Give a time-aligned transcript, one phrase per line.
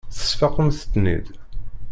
[0.17, 1.27] Tesfaqemt-ten-id.